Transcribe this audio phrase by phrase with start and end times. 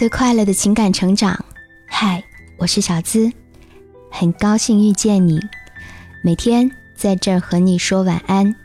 [0.00, 1.38] 最快乐的情感成长。
[1.86, 2.24] 嗨，
[2.56, 3.30] 我是小资，
[4.10, 5.38] 很高兴遇见你。
[6.24, 8.56] 每天在这儿和你说晚安。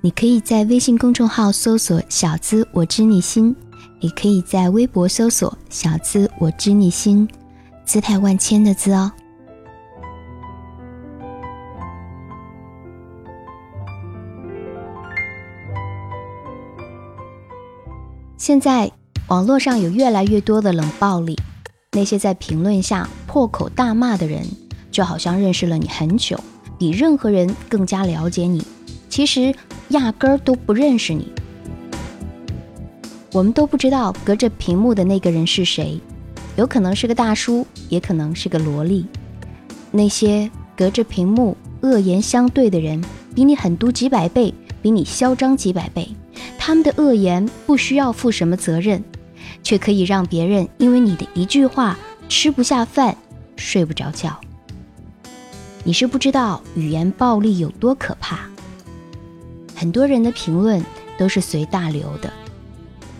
[0.00, 3.54] 你可以在微信公众号搜索“小资我知你心”，
[4.00, 7.28] 也可以在微博搜索“小资我知你心”，
[7.84, 9.12] 姿态万千的“资”哦。
[18.38, 18.90] 现在
[19.32, 21.34] 网络上有越来越多的冷暴力，
[21.92, 24.46] 那些在评论下破口大骂的人，
[24.90, 26.38] 就好像认识了你很久，
[26.78, 28.62] 比任何人更加了解你，
[29.08, 29.54] 其实
[29.88, 31.32] 压根儿都不认识你。
[33.32, 35.98] 我们都不知道隔着屏幕的那个人是谁，
[36.56, 39.06] 有可能是个大叔，也可能是个萝莉。
[39.90, 43.02] 那些隔着屏幕恶言相对的人，
[43.34, 44.52] 比你狠毒几百倍，
[44.82, 46.06] 比你嚣张几百倍。
[46.58, 49.02] 他们的恶言不需要负什么责任，
[49.62, 51.98] 却可以让别人因为你的一句话
[52.28, 53.16] 吃不下饭、
[53.56, 54.38] 睡不着觉。
[55.84, 58.40] 你是不知道语言暴力有多可怕。
[59.74, 60.84] 很多人的评论
[61.18, 62.32] 都是随大流的，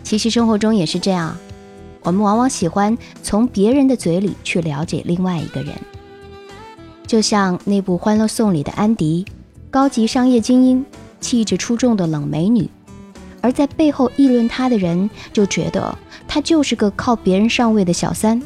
[0.03, 1.37] 其实生活中也是这样。
[2.03, 5.73] 我们往往喜欢从别人的嘴里去了解另外一个人，
[7.05, 9.25] 就像那部《欢乐颂》里的安迪，
[9.69, 10.85] 高级商业精英，
[11.19, 12.69] 气质出众的冷美女。
[13.41, 15.97] 而在背后议论他的人，就觉得
[16.33, 18.41] 他就是个靠别人上位的小三。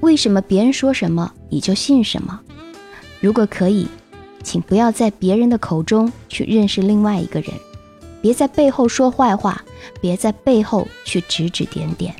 [0.00, 2.40] 为什么别人说什么你就信什么？
[3.20, 3.86] 如果可以，
[4.42, 7.50] 请不要在别人的口中去认识另外一个人，
[8.22, 9.62] 别在背后说坏话，
[10.00, 12.14] 别在背后去指指点点。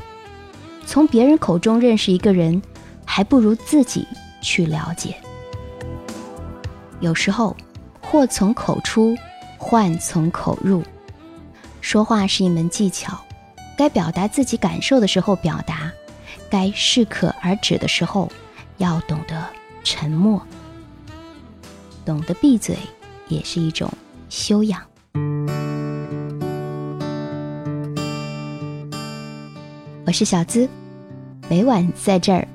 [0.85, 2.61] 从别人口中认识一个人，
[3.07, 4.07] 还不如自己
[4.43, 5.17] 去了解。
[7.01, 7.57] 有时候，
[8.03, 9.17] 祸从口出。
[9.57, 10.83] 患从口入，
[11.81, 13.19] 说话是一门技巧，
[13.83, 15.91] 该表达自己感受的时候表达，
[16.49, 18.31] 该适可而止的时候，
[18.77, 19.45] 要懂得
[19.83, 20.41] 沉默，
[22.05, 22.77] 懂得闭嘴
[23.27, 23.93] 也是一种
[24.29, 24.81] 修养。
[30.07, 30.69] 我是小资，
[31.51, 32.47] 每晚在这儿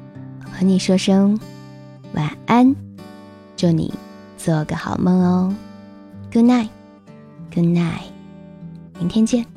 [0.49, 1.37] 和你说声
[2.13, 2.73] 晚安，
[3.57, 3.93] 祝你
[4.37, 5.53] 做个好梦哦
[6.31, 6.69] ，Good night。
[7.53, 8.11] Good night，
[8.97, 9.56] 明天见。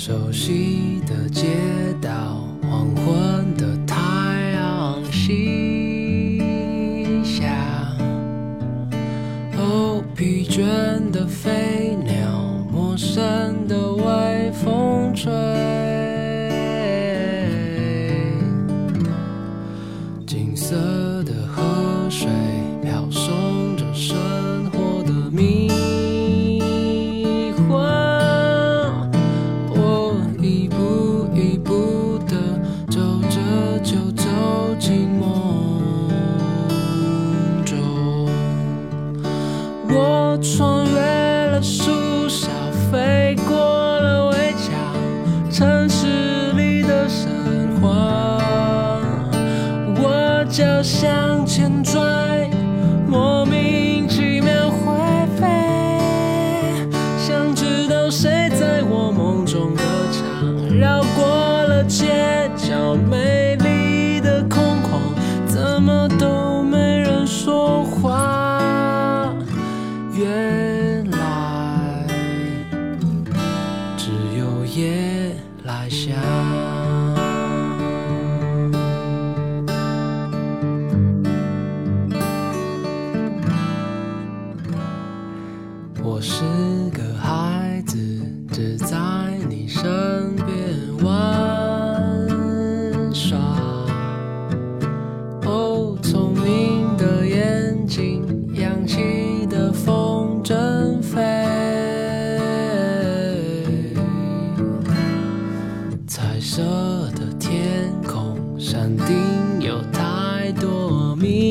[0.00, 1.48] 熟悉的街
[2.00, 3.76] 道，黄昏的
[86.30, 86.44] 是
[86.90, 87.96] 个孩子，
[88.52, 88.96] 只在
[89.48, 90.46] 你身边
[91.02, 91.10] 玩
[93.14, 93.38] 耍。
[95.46, 98.22] 哦，聪明的眼睛，
[98.52, 101.18] 扬起的风筝飞。
[106.06, 106.62] 彩色
[107.16, 109.16] 的天空，山顶
[109.60, 111.47] 有太多谜。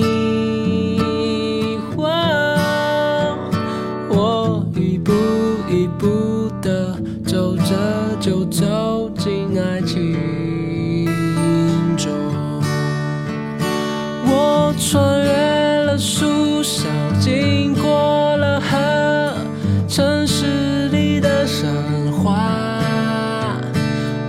[9.97, 11.07] 心
[11.97, 12.13] 中
[14.25, 15.31] 我穿越
[15.85, 16.87] 了树梢
[17.19, 19.33] 经过了河
[19.87, 23.59] 城市里的神话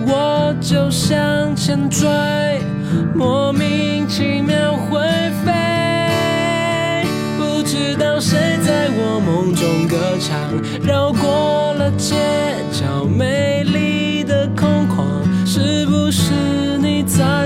[0.06, 2.08] 我就向前追
[3.14, 4.98] 莫名其妙会
[5.44, 7.04] 飞
[7.36, 10.38] 不知道谁在我梦中歌唱
[10.82, 12.14] 绕过了街
[12.72, 13.57] 角没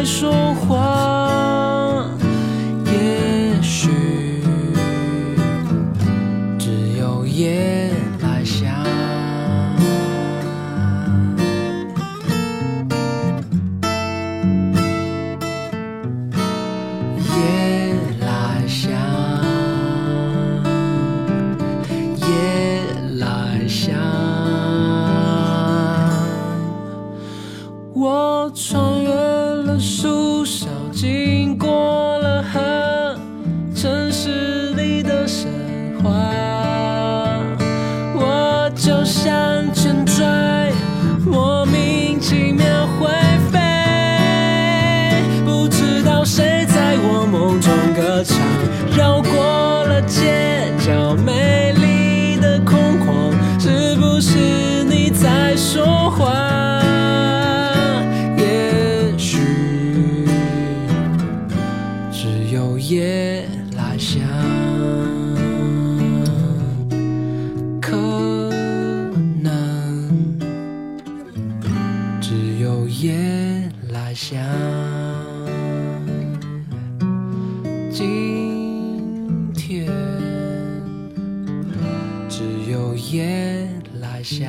[0.04, 2.04] 说话
[2.86, 3.88] 也许
[6.58, 7.81] 只有夜
[72.22, 74.38] 只有夜来香。
[77.90, 79.90] 今天
[82.28, 83.68] 只有夜
[84.00, 84.48] 来香。